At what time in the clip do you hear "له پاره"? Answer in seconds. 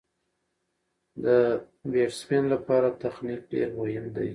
2.51-2.89